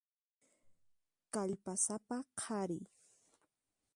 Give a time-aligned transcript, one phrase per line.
[1.33, 2.81] Kallpasapa qhari.